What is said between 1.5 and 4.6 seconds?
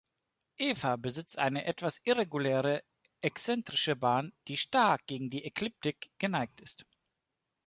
etwas irreguläre, exzentrische Bahn, die